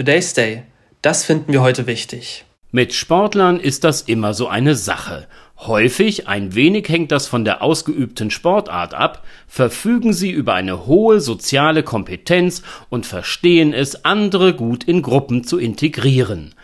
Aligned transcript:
Today's 0.00 0.32
Day. 0.32 0.62
Das 1.02 1.26
finden 1.26 1.52
wir 1.52 1.60
heute 1.60 1.86
wichtig. 1.86 2.46
Mit 2.70 2.94
Sportlern 2.94 3.60
ist 3.60 3.84
das 3.84 4.00
immer 4.00 4.32
so 4.32 4.48
eine 4.48 4.74
Sache. 4.74 5.26
Häufig, 5.58 6.26
ein 6.26 6.54
wenig 6.54 6.88
hängt 6.88 7.12
das 7.12 7.26
von 7.26 7.44
der 7.44 7.60
ausgeübten 7.60 8.30
Sportart 8.30 8.94
ab, 8.94 9.26
verfügen 9.46 10.14
sie 10.14 10.30
über 10.30 10.54
eine 10.54 10.86
hohe 10.86 11.20
soziale 11.20 11.82
Kompetenz 11.82 12.62
und 12.88 13.04
verstehen 13.04 13.74
es, 13.74 14.06
andere 14.06 14.54
gut 14.54 14.84
in 14.84 15.02
Gruppen 15.02 15.44
zu 15.44 15.58
integrieren. 15.58 16.54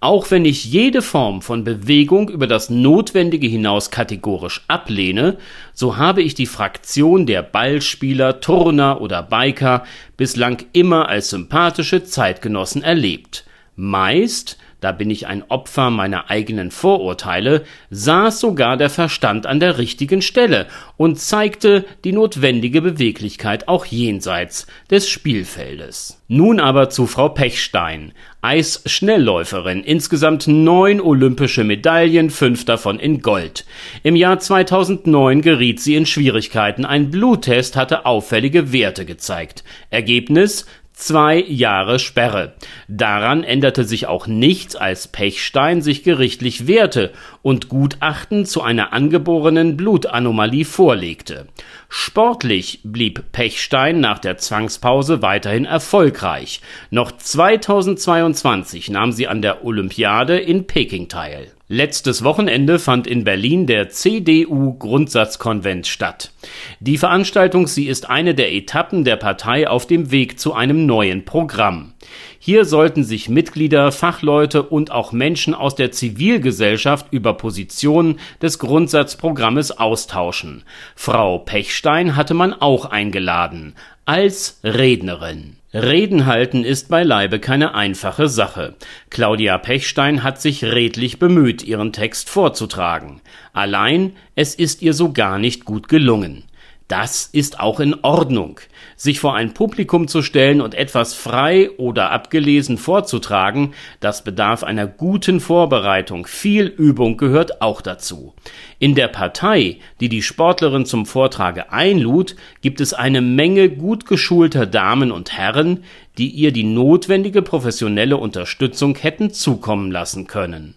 Auch 0.00 0.30
wenn 0.30 0.44
ich 0.44 0.66
jede 0.66 1.00
Form 1.00 1.40
von 1.40 1.64
Bewegung 1.64 2.28
über 2.28 2.46
das 2.46 2.68
Notwendige 2.68 3.46
hinaus 3.46 3.90
kategorisch 3.90 4.62
ablehne, 4.68 5.38
so 5.72 5.96
habe 5.96 6.22
ich 6.22 6.34
die 6.34 6.46
Fraktion 6.46 7.26
der 7.26 7.42
Ballspieler, 7.42 8.40
Turner 8.40 9.00
oder 9.00 9.22
Biker 9.22 9.84
bislang 10.16 10.58
immer 10.72 11.08
als 11.08 11.30
sympathische 11.30 12.04
Zeitgenossen 12.04 12.82
erlebt. 12.82 13.44
Meist 13.76 14.58
da 14.84 14.92
bin 14.92 15.08
ich 15.08 15.26
ein 15.26 15.42
Opfer 15.48 15.88
meiner 15.88 16.30
eigenen 16.30 16.70
Vorurteile, 16.70 17.64
saß 17.88 18.38
sogar 18.38 18.76
der 18.76 18.90
Verstand 18.90 19.46
an 19.46 19.58
der 19.58 19.78
richtigen 19.78 20.20
Stelle 20.20 20.66
und 20.98 21.18
zeigte 21.18 21.86
die 22.04 22.12
notwendige 22.12 22.82
Beweglichkeit 22.82 23.66
auch 23.66 23.86
jenseits 23.86 24.66
des 24.90 25.08
Spielfeldes. 25.08 26.22
Nun 26.28 26.60
aber 26.60 26.90
zu 26.90 27.06
Frau 27.06 27.30
Pechstein, 27.30 28.12
Eisschnellläuferin, 28.42 29.82
insgesamt 29.82 30.48
neun 30.48 31.00
olympische 31.00 31.64
Medaillen, 31.64 32.28
fünf 32.28 32.66
davon 32.66 32.98
in 32.98 33.22
Gold. 33.22 33.64
Im 34.02 34.16
Jahr 34.16 34.38
2009 34.38 35.40
geriet 35.40 35.80
sie 35.80 35.94
in 35.94 36.04
Schwierigkeiten, 36.04 36.84
ein 36.84 37.10
Bluttest 37.10 37.76
hatte 37.76 38.04
auffällige 38.04 38.70
Werte 38.70 39.06
gezeigt. 39.06 39.64
Ergebnis 39.88 40.66
zwei 40.94 41.40
Jahre 41.40 41.98
Sperre. 41.98 42.54
Daran 42.88 43.44
änderte 43.44 43.84
sich 43.84 44.06
auch 44.06 44.26
nichts, 44.26 44.76
als 44.76 45.08
Pechstein 45.08 45.82
sich 45.82 46.02
gerichtlich 46.04 46.66
wehrte 46.66 47.12
und 47.42 47.68
Gutachten 47.68 48.46
zu 48.46 48.62
einer 48.62 48.92
angeborenen 48.92 49.76
Blutanomalie 49.76 50.64
vorlegte. 50.64 51.48
Sportlich 51.88 52.80
blieb 52.84 53.32
Pechstein 53.32 54.00
nach 54.00 54.18
der 54.18 54.38
Zwangspause 54.38 55.20
weiterhin 55.20 55.64
erfolgreich. 55.64 56.60
Noch 56.90 57.12
2022 57.12 58.88
nahm 58.88 59.12
sie 59.12 59.28
an 59.28 59.42
der 59.42 59.64
Olympiade 59.64 60.38
in 60.38 60.66
Peking 60.66 61.08
teil. 61.08 61.53
Letztes 61.68 62.22
Wochenende 62.22 62.78
fand 62.78 63.06
in 63.06 63.24
Berlin 63.24 63.66
der 63.66 63.88
CDU-Grundsatzkonvent 63.88 65.86
statt. 65.86 66.30
Die 66.78 66.98
Veranstaltung, 66.98 67.68
sie 67.68 67.86
ist 67.86 68.10
eine 68.10 68.34
der 68.34 68.52
Etappen 68.52 69.02
der 69.02 69.16
Partei 69.16 69.66
auf 69.66 69.86
dem 69.86 70.10
Weg 70.10 70.38
zu 70.38 70.52
einem 70.52 70.84
neuen 70.84 71.24
Programm. 71.24 71.94
Hier 72.38 72.66
sollten 72.66 73.02
sich 73.02 73.30
Mitglieder, 73.30 73.92
Fachleute 73.92 74.62
und 74.62 74.90
auch 74.90 75.12
Menschen 75.12 75.54
aus 75.54 75.74
der 75.74 75.90
Zivilgesellschaft 75.90 77.06
über 77.10 77.32
Positionen 77.32 78.20
des 78.42 78.58
Grundsatzprogrammes 78.58 79.78
austauschen. 79.78 80.64
Frau 80.94 81.38
Pechstein 81.38 82.14
hatte 82.14 82.34
man 82.34 82.52
auch 82.52 82.84
eingeladen 82.84 83.74
als 84.04 84.60
Rednerin. 84.62 85.56
Reden 85.74 86.26
halten 86.26 86.64
ist 86.64 86.88
beileibe 86.88 87.40
keine 87.40 87.74
einfache 87.74 88.28
Sache. 88.28 88.76
Claudia 89.10 89.58
Pechstein 89.58 90.22
hat 90.22 90.40
sich 90.40 90.64
redlich 90.64 91.18
bemüht, 91.18 91.64
ihren 91.64 91.92
Text 91.92 92.30
vorzutragen. 92.30 93.20
Allein, 93.52 94.12
es 94.36 94.54
ist 94.54 94.82
ihr 94.82 94.94
so 94.94 95.12
gar 95.12 95.40
nicht 95.40 95.64
gut 95.64 95.88
gelungen. 95.88 96.44
Das 96.86 97.28
ist 97.32 97.58
auch 97.58 97.80
in 97.80 97.96
Ordnung. 98.02 98.60
Sich 98.96 99.20
vor 99.20 99.34
ein 99.34 99.54
Publikum 99.54 100.08
zu 100.08 100.22
stellen 100.22 100.60
und 100.60 100.74
etwas 100.74 101.14
frei 101.14 101.70
oder 101.78 102.10
abgelesen 102.10 102.78
vorzutragen, 102.78 103.74
das 104.00 104.24
bedarf 104.24 104.62
einer 104.62 104.86
guten 104.86 105.40
Vorbereitung. 105.40 106.26
Viel 106.26 106.66
Übung 106.66 107.16
gehört 107.16 107.60
auch 107.60 107.80
dazu. 107.80 108.34
In 108.78 108.94
der 108.94 109.08
Partei, 109.08 109.78
die 110.00 110.08
die 110.08 110.22
Sportlerin 110.22 110.86
zum 110.86 111.06
Vortrage 111.06 111.72
einlud, 111.72 112.36
gibt 112.60 112.80
es 112.80 112.94
eine 112.94 113.20
Menge 113.20 113.68
gut 113.68 114.06
geschulter 114.06 114.66
Damen 114.66 115.10
und 115.10 115.32
Herren, 115.36 115.84
die 116.18 116.28
ihr 116.28 116.52
die 116.52 116.64
notwendige 116.64 117.42
professionelle 117.42 118.16
Unterstützung 118.16 118.96
hätten 118.96 119.32
zukommen 119.32 119.90
lassen 119.90 120.26
können. 120.26 120.76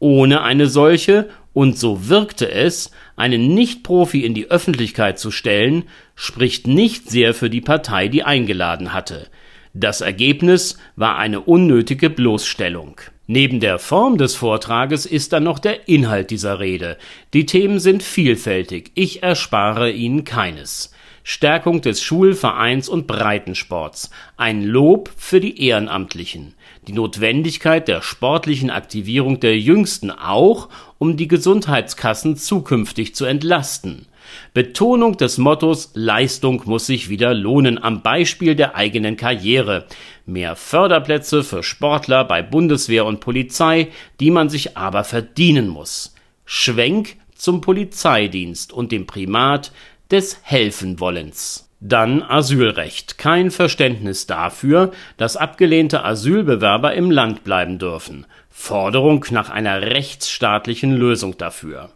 Ohne 0.00 0.42
eine 0.42 0.66
solche 0.66 1.28
und 1.54 1.78
so 1.78 2.08
wirkte 2.08 2.50
es, 2.50 2.90
einen 3.16 3.54
Nicht-Profi 3.54 4.24
in 4.24 4.34
die 4.34 4.50
Öffentlichkeit 4.50 5.18
zu 5.18 5.30
stellen, 5.30 5.84
spricht 6.14 6.66
nicht 6.66 7.10
sehr 7.10 7.34
für 7.34 7.50
die 7.50 7.60
Partei, 7.60 8.08
die 8.08 8.22
eingeladen 8.22 8.92
hatte. 8.92 9.28
Das 9.72 10.00
Ergebnis 10.00 10.78
war 10.96 11.18
eine 11.18 11.40
unnötige 11.40 12.10
Bloßstellung. 12.10 13.00
Neben 13.26 13.58
der 13.58 13.78
Form 13.78 14.18
des 14.18 14.36
Vortrages 14.36 15.06
ist 15.06 15.32
dann 15.32 15.44
noch 15.44 15.58
der 15.58 15.88
Inhalt 15.88 16.30
dieser 16.30 16.60
Rede. 16.60 16.98
Die 17.32 17.46
Themen 17.46 17.80
sind 17.80 18.02
vielfältig, 18.02 18.92
ich 18.94 19.22
erspare 19.22 19.90
Ihnen 19.90 20.24
keines. 20.24 20.92
Stärkung 21.26 21.80
des 21.80 22.02
Schul-, 22.02 22.34
Vereins- 22.34 22.90
und 22.90 23.06
Breitensports, 23.06 24.10
ein 24.36 24.62
Lob 24.62 25.10
für 25.16 25.40
die 25.40 25.66
Ehrenamtlichen, 25.66 26.54
die 26.86 26.92
Notwendigkeit 26.92 27.88
der 27.88 28.02
sportlichen 28.02 28.68
Aktivierung 28.68 29.40
der 29.40 29.58
Jüngsten 29.58 30.10
auch, 30.10 30.68
um 30.98 31.16
die 31.16 31.26
Gesundheitskassen 31.26 32.36
zukünftig 32.36 33.14
zu 33.14 33.24
entlasten. 33.24 34.06
Betonung 34.52 35.16
des 35.16 35.38
Mottos 35.38 35.90
Leistung 35.94 36.62
muss 36.66 36.86
sich 36.86 37.08
wieder 37.08 37.34
lohnen 37.34 37.82
am 37.82 38.02
Beispiel 38.02 38.54
der 38.54 38.76
eigenen 38.76 39.16
Karriere. 39.16 39.86
Mehr 40.26 40.56
Förderplätze 40.56 41.42
für 41.42 41.62
Sportler 41.62 42.24
bei 42.24 42.42
Bundeswehr 42.42 43.04
und 43.06 43.20
Polizei, 43.20 43.88
die 44.20 44.30
man 44.30 44.48
sich 44.48 44.76
aber 44.76 45.04
verdienen 45.04 45.68
muss. 45.68 46.14
Schwenk 46.44 47.16
zum 47.34 47.60
Polizeidienst 47.60 48.72
und 48.72 48.92
dem 48.92 49.06
Primat 49.06 49.72
des 50.10 50.38
Helfenwollens. 50.42 51.68
Dann 51.80 52.22
Asylrecht. 52.22 53.18
Kein 53.18 53.50
Verständnis 53.50 54.26
dafür, 54.26 54.92
dass 55.18 55.36
abgelehnte 55.36 56.02
Asylbewerber 56.04 56.94
im 56.94 57.10
Land 57.10 57.44
bleiben 57.44 57.78
dürfen. 57.78 58.24
Forderung 58.48 59.26
nach 59.30 59.50
einer 59.50 59.82
rechtsstaatlichen 59.82 60.94
Lösung 60.94 61.36
dafür. 61.36 61.90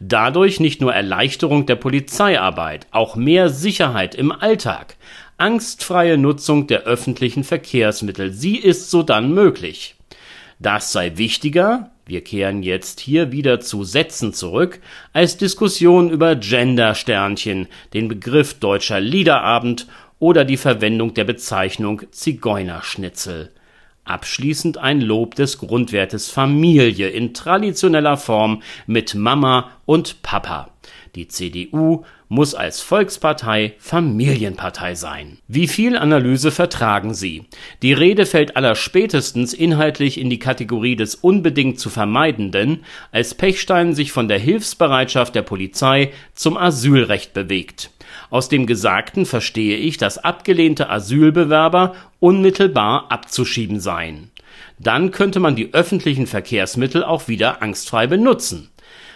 Dadurch 0.00 0.60
nicht 0.60 0.80
nur 0.80 0.94
Erleichterung 0.94 1.66
der 1.66 1.76
Polizeiarbeit, 1.76 2.86
auch 2.90 3.16
mehr 3.16 3.48
Sicherheit 3.48 4.14
im 4.14 4.32
Alltag. 4.32 4.96
Angstfreie 5.36 6.18
Nutzung 6.18 6.66
der 6.66 6.82
öffentlichen 6.82 7.44
Verkehrsmittel. 7.44 8.32
Sie 8.32 8.56
ist 8.56 8.90
sodann 8.90 9.32
möglich. 9.32 9.94
Das 10.58 10.90
sei 10.90 11.16
wichtiger, 11.16 11.90
wir 12.06 12.24
kehren 12.24 12.62
jetzt 12.62 13.00
hier 13.00 13.32
wieder 13.32 13.60
zu 13.60 13.84
Sätzen 13.84 14.32
zurück, 14.32 14.80
als 15.12 15.36
Diskussion 15.36 16.10
über 16.10 16.34
Gender-Sternchen, 16.34 17.68
den 17.92 18.08
Begriff 18.08 18.54
deutscher 18.54 18.98
Liederabend 18.98 19.86
oder 20.18 20.44
die 20.44 20.56
Verwendung 20.56 21.14
der 21.14 21.24
Bezeichnung 21.24 22.02
Zigeunerschnitzel. 22.10 23.52
Abschließend 24.08 24.78
ein 24.78 25.02
Lob 25.02 25.34
des 25.34 25.58
Grundwertes 25.58 26.30
Familie 26.30 27.10
in 27.10 27.34
traditioneller 27.34 28.16
Form 28.16 28.62
mit 28.86 29.14
Mama 29.14 29.70
und 29.84 30.22
Papa. 30.22 30.70
Die 31.14 31.28
CDU 31.28 32.04
muss 32.28 32.54
als 32.54 32.80
Volkspartei 32.80 33.74
Familienpartei 33.78 34.94
sein. 34.94 35.38
Wie 35.46 35.68
viel 35.68 35.94
Analyse 35.94 36.50
vertragen 36.50 37.12
Sie? 37.12 37.44
Die 37.82 37.92
Rede 37.92 38.24
fällt 38.24 38.56
allerspätestens 38.56 39.52
inhaltlich 39.52 40.18
in 40.18 40.30
die 40.30 40.38
Kategorie 40.38 40.96
des 40.96 41.14
unbedingt 41.14 41.78
zu 41.78 41.90
vermeidenden, 41.90 42.84
als 43.12 43.34
Pechstein 43.34 43.94
sich 43.94 44.12
von 44.12 44.26
der 44.26 44.38
Hilfsbereitschaft 44.38 45.34
der 45.34 45.42
Polizei 45.42 46.12
zum 46.32 46.56
Asylrecht 46.56 47.34
bewegt. 47.34 47.90
Aus 48.30 48.48
dem 48.48 48.66
Gesagten 48.66 49.26
verstehe 49.26 49.76
ich, 49.76 49.96
dass 49.96 50.18
abgelehnte 50.18 50.90
Asylbewerber 50.90 51.94
unmittelbar 52.20 53.10
abzuschieben 53.10 53.80
seien. 53.80 54.30
Dann 54.78 55.10
könnte 55.10 55.40
man 55.40 55.56
die 55.56 55.72
öffentlichen 55.72 56.26
Verkehrsmittel 56.26 57.02
auch 57.02 57.28
wieder 57.28 57.62
angstfrei 57.62 58.06
benutzen. 58.06 58.68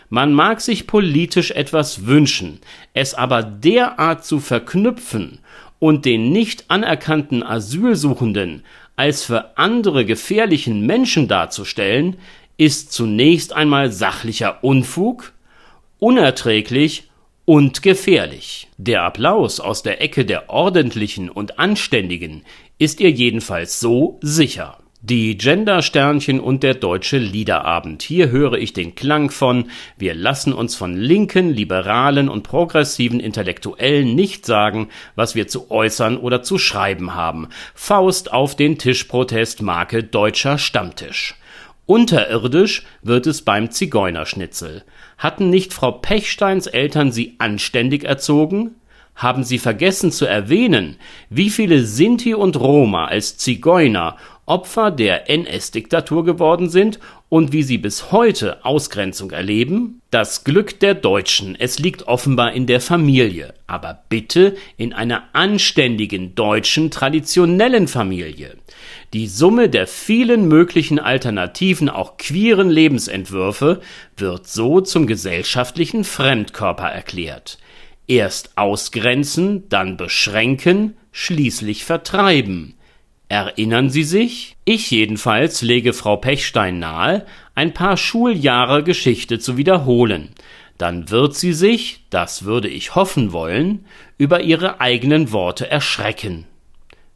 Man 0.08 0.32
mag 0.32 0.60
sich 0.60 0.86
politisch 0.86 1.50
etwas 1.50 2.06
wünschen, 2.06 2.60
es 2.94 3.14
aber 3.14 3.42
derart 3.42 4.24
zu 4.24 4.40
verknüpfen 4.40 5.38
und 5.78 6.04
den 6.04 6.32
nicht 6.32 6.66
anerkannten 6.68 7.42
Asylsuchenden 7.42 8.62
als 8.96 9.24
für 9.24 9.56
andere 9.56 10.04
gefährlichen 10.04 10.84
Menschen 10.86 11.28
darzustellen, 11.28 12.16
ist 12.56 12.92
zunächst 12.92 13.52
einmal 13.52 13.90
sachlicher 13.90 14.62
Unfug, 14.62 15.32
unerträglich 15.98 17.10
und 17.44 17.82
gefährlich. 17.82 18.68
Der 18.76 19.02
Applaus 19.02 19.60
aus 19.60 19.82
der 19.82 20.00
Ecke 20.00 20.24
der 20.24 20.50
Ordentlichen 20.50 21.28
und 21.28 21.58
Anständigen 21.58 22.44
ist 22.78 23.00
ihr 23.00 23.10
jedenfalls 23.10 23.80
so 23.80 24.18
sicher. 24.22 24.78
Die 25.04 25.36
Gender-Sternchen 25.36 26.38
und 26.38 26.62
der 26.62 26.74
Deutsche 26.74 27.18
Liederabend. 27.18 28.02
Hier 28.02 28.30
höre 28.30 28.52
ich 28.52 28.72
den 28.72 28.94
Klang 28.94 29.30
von 29.30 29.64
Wir 29.98 30.14
lassen 30.14 30.52
uns 30.52 30.76
von 30.76 30.96
linken, 30.96 31.50
liberalen 31.50 32.28
und 32.28 32.44
progressiven 32.44 33.18
Intellektuellen 33.18 34.14
nicht 34.14 34.46
sagen, 34.46 34.90
was 35.16 35.34
wir 35.34 35.48
zu 35.48 35.72
äußern 35.72 36.16
oder 36.16 36.44
zu 36.44 36.56
schreiben 36.56 37.16
haben. 37.16 37.48
Faust 37.74 38.32
auf 38.32 38.54
den 38.54 38.78
Tischprotest 38.78 39.60
Marke 39.60 40.04
Deutscher 40.04 40.56
Stammtisch. 40.56 41.34
Unterirdisch 41.86 42.84
wird 43.02 43.26
es 43.26 43.42
beim 43.42 43.72
Zigeunerschnitzel. 43.72 44.84
Hatten 45.22 45.50
nicht 45.50 45.72
Frau 45.72 45.92
Pechsteins 45.92 46.66
Eltern 46.66 47.12
sie 47.12 47.36
anständig 47.38 48.02
erzogen? 48.02 48.74
Haben 49.14 49.44
sie 49.44 49.58
vergessen 49.58 50.10
zu 50.10 50.26
erwähnen, 50.26 50.96
wie 51.30 51.48
viele 51.48 51.84
Sinti 51.84 52.34
und 52.34 52.56
Roma 52.58 53.04
als 53.04 53.36
Zigeuner 53.36 54.16
Opfer 54.52 54.90
der 54.90 55.30
NS-Diktatur 55.30 56.26
geworden 56.26 56.68
sind 56.68 56.98
und 57.30 57.54
wie 57.54 57.62
sie 57.62 57.78
bis 57.78 58.12
heute 58.12 58.62
Ausgrenzung 58.66 59.30
erleben? 59.30 60.02
Das 60.10 60.44
Glück 60.44 60.78
der 60.78 60.92
Deutschen, 60.92 61.56
es 61.58 61.78
liegt 61.78 62.06
offenbar 62.06 62.52
in 62.52 62.66
der 62.66 62.82
Familie, 62.82 63.54
aber 63.66 64.02
bitte 64.10 64.54
in 64.76 64.92
einer 64.92 65.22
anständigen 65.32 66.34
deutschen 66.34 66.90
traditionellen 66.90 67.88
Familie. 67.88 68.58
Die 69.14 69.26
Summe 69.26 69.70
der 69.70 69.86
vielen 69.86 70.48
möglichen 70.48 70.98
alternativen, 70.98 71.88
auch 71.88 72.18
queeren 72.18 72.68
Lebensentwürfe 72.68 73.80
wird 74.18 74.46
so 74.46 74.82
zum 74.82 75.06
gesellschaftlichen 75.06 76.04
Fremdkörper 76.04 76.88
erklärt. 76.88 77.56
Erst 78.06 78.58
ausgrenzen, 78.58 79.66
dann 79.70 79.96
beschränken, 79.96 80.98
schließlich 81.10 81.86
vertreiben. 81.86 82.74
Erinnern 83.32 83.88
Sie 83.88 84.02
sich? 84.02 84.56
Ich 84.66 84.90
jedenfalls 84.90 85.62
lege 85.62 85.94
Frau 85.94 86.16
Pechstein 86.18 86.78
nahe, 86.78 87.24
ein 87.54 87.72
paar 87.72 87.96
Schuljahre 87.96 88.84
Geschichte 88.84 89.38
zu 89.38 89.56
wiederholen. 89.56 90.34
Dann 90.76 91.08
wird 91.08 91.34
sie 91.34 91.54
sich, 91.54 92.04
das 92.10 92.44
würde 92.44 92.68
ich 92.68 92.94
hoffen 92.94 93.32
wollen, 93.32 93.86
über 94.18 94.42
ihre 94.42 94.82
eigenen 94.82 95.32
Worte 95.32 95.70
erschrecken. 95.70 96.44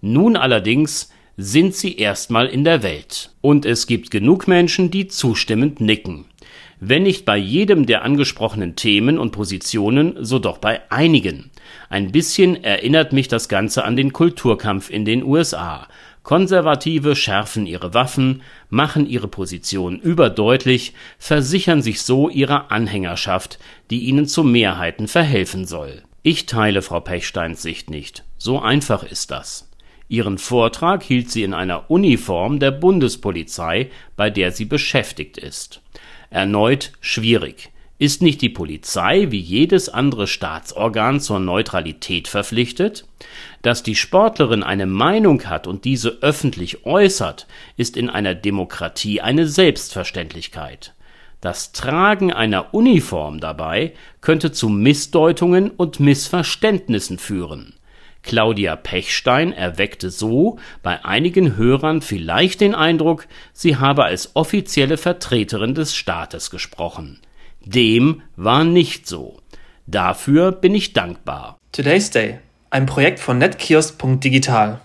Nun 0.00 0.38
allerdings 0.38 1.12
sind 1.36 1.74
sie 1.74 1.98
erstmal 1.98 2.46
in 2.46 2.64
der 2.64 2.82
Welt. 2.82 3.34
Und 3.42 3.66
es 3.66 3.86
gibt 3.86 4.10
genug 4.10 4.48
Menschen, 4.48 4.90
die 4.90 5.08
zustimmend 5.08 5.82
nicken. 5.82 6.24
Wenn 6.78 7.05
nicht 7.05 7.25
bei 7.25 7.38
jedem 7.38 7.87
der 7.87 8.02
angesprochenen 8.02 8.76
Themen 8.76 9.19
und 9.19 9.31
Positionen, 9.31 10.17
so 10.20 10.38
doch 10.38 10.58
bei 10.58 10.82
einigen. 10.90 11.50
Ein 11.88 12.12
bisschen 12.12 12.62
erinnert 12.62 13.12
mich 13.12 13.28
das 13.28 13.49
Ganze 13.49 13.84
an 13.84 13.96
den 13.96 14.12
Kulturkampf 14.12 14.90
in 14.90 15.05
den 15.05 15.23
USA. 15.23 15.88
Konservative 16.23 17.17
schärfen 17.17 17.67
ihre 17.67 17.94
Waffen, 17.94 18.43
machen 18.69 19.06
ihre 19.06 19.28
Position 19.28 19.99
überdeutlich, 19.99 20.93
versichern 21.19 21.82
sich 21.82 22.02
so 22.02 22.28
ihrer 22.28 22.70
Anhängerschaft, 22.73 23.58
die 23.90 24.00
ihnen 24.00 24.26
zu 24.26 24.43
Mehrheiten 24.43 25.08
verhelfen 25.08 25.67
soll. 25.67 26.02
Ich 26.22 26.46
teile 26.46 26.82
Frau 26.82 27.00
Pechsteins 27.00 27.62
Sicht 27.62 27.88
nicht. 27.88 28.25
So 28.37 28.61
einfach 28.61 29.05
ist 29.05 29.31
das. 29.31 29.70
Ihren 30.08 30.38
Vortrag 30.38 31.03
hielt 31.03 31.31
sie 31.31 31.43
in 31.43 31.55
einer 31.55 31.91
Uniform 31.91 32.61
der 32.61 32.70
Bundespolizei, 32.70 33.91
bei 34.17 34.31
der 34.31 34.53
sie 34.53 34.64
beschäftigt 34.64 35.37
ist. 35.37 35.81
Erneut 36.31 36.93
schwierig. 37.00 37.70
Ist 37.99 38.20
nicht 38.20 38.43
die 38.43 38.50
Polizei 38.50 39.31
wie 39.31 39.41
jedes 39.41 39.88
andere 39.88 40.26
Staatsorgan 40.26 41.19
zur 41.19 41.41
Neutralität 41.41 42.29
verpflichtet? 42.29 43.06
Dass 43.62 43.82
die 43.82 43.94
Sportlerin 43.94 44.62
eine 44.62 44.85
Meinung 44.85 45.44
hat 45.44 45.67
und 45.67 45.87
diese 45.87 46.19
öffentlich 46.20 46.85
äußert, 46.85 47.47
ist 47.79 47.97
in 47.97 48.11
einer 48.11 48.35
Demokratie 48.35 49.23
eine 49.23 49.49
Selbstverständlichkeit. 49.49 50.93
Das 51.41 51.73
Tragen 51.73 52.32
einer 52.32 52.75
Uniform 52.75 53.41
dabei 53.41 53.94
könnte 54.20 54.53
zu 54.53 54.69
Missdeutungen 54.69 55.70
und 55.70 55.99
Missverständnissen 55.99 57.19
führen. 57.19 57.75
Claudia 58.26 58.76
Pechstein 58.76 59.52
erweckte 59.52 60.11
so 60.11 60.58
bei 60.82 61.05
einigen 61.05 61.56
Hörern 61.56 62.02
vielleicht 62.02 62.61
den 62.61 62.75
Eindruck, 62.75 63.26
sie 63.52 63.76
habe 63.76 64.05
als 64.05 64.34
offizielle 64.34 64.99
Vertreterin 64.99 65.75
des 65.75 65.94
Staates 65.94 66.50
gesprochen. 66.50 67.20
Dem 67.64 68.23
war 68.37 68.64
nicht 68.64 69.06
so. 69.06 69.38
Dafür 69.87 70.52
bin 70.52 70.75
ich 70.75 70.93
dankbar. 70.93 71.56
Today's 71.73 72.11
Day, 72.11 72.40
ein 72.70 72.87
Projekt 72.87 73.20
von 73.20 73.38
netkiosk.digital. 73.38 74.81